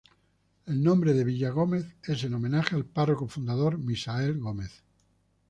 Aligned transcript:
El 0.65 0.81
nombre 0.81 1.13
de 1.13 1.23
Villagómez 1.23 1.85
es 2.01 2.23
en 2.23 2.33
homenaje 2.33 2.73
al 2.75 2.85
párroco 2.85 3.27
fundador 3.27 3.77
Misael 3.77 4.39
Gómez. 4.39 4.81